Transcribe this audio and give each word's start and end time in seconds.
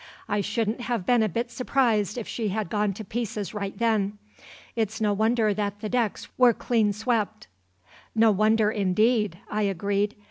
I 0.27 0.41
shouldn't 0.41 0.81
have 0.81 1.05
been 1.05 1.21
a 1.21 1.29
bit 1.29 1.51
surprised 1.51 2.17
if 2.17 2.27
she 2.27 2.47
had 2.47 2.71
gone 2.71 2.91
to 2.93 3.05
pieces 3.05 3.53
right 3.53 3.77
then. 3.77 4.17
It's 4.75 4.99
no 4.99 5.13
wonder 5.13 5.53
that 5.53 5.79
the 5.81 5.89
decks 5.89 6.27
were 6.39 6.53
clean 6.53 6.91
swept." 6.91 7.45
"No 8.15 8.31
wonder, 8.31 8.71
indeed," 8.71 9.37
I 9.47 9.61
agreed. 9.61 10.15